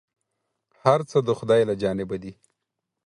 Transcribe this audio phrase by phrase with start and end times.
[0.83, 2.31] هر څه د خداى له جانبه دي،